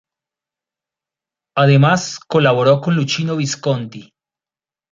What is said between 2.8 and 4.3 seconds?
con Luchino Visconti.